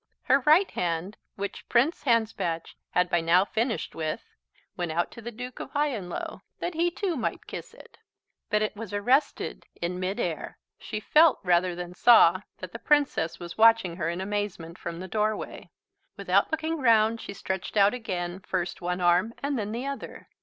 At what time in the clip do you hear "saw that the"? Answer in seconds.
11.93-12.79